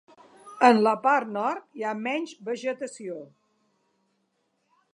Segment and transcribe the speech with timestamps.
[0.69, 3.19] En la part nord hi ha menys vegetació.